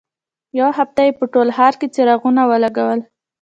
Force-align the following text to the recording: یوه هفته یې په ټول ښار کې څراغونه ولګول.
یوه 0.59 0.71
هفته 0.79 0.99
یې 1.05 1.11
په 1.19 1.25
ټول 1.33 1.47
ښار 1.57 1.73
کې 1.79 1.87
څراغونه 1.95 2.41
ولګول. 2.51 2.99